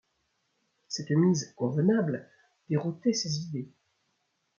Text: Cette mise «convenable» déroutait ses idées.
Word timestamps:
Cette 0.87 1.11
mise 1.11 1.53
«convenable» 1.57 2.27
déroutait 2.71 3.13
ses 3.13 3.37
idées. 3.37 3.69